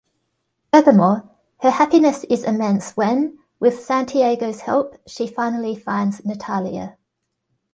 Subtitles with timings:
[0.73, 1.29] Furthermore,
[1.59, 6.97] her happiness is immense when, with Santiago's help, she finally finds Natalia.